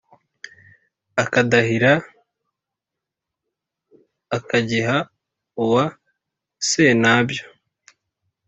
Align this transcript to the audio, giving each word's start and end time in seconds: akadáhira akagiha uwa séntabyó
akadáhira 1.23 1.93
akagiha 4.37 4.97
uwa 5.63 5.85
séntabyó 6.69 7.45